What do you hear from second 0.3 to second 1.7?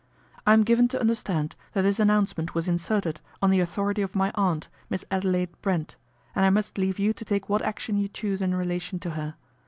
"I am given to understand